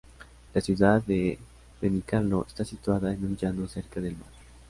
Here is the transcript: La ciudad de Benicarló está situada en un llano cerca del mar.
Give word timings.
La 0.55 0.61
ciudad 0.61 1.03
de 1.03 1.37
Benicarló 1.79 2.43
está 2.47 2.65
situada 2.65 3.13
en 3.13 3.23
un 3.23 3.37
llano 3.37 3.67
cerca 3.67 4.01
del 4.01 4.13
mar. 4.17 4.25